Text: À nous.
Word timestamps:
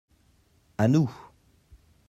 À 0.79 0.87
nous. 0.87 1.15